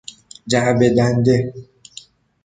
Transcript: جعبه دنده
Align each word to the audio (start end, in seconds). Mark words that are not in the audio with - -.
جعبه 0.47 0.89
دنده 0.89 1.53